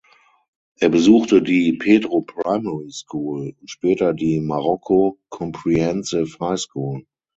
[0.79, 7.05] Er besuchte die "Pedro Primary School" und später die "Marokko Comprehensive High School".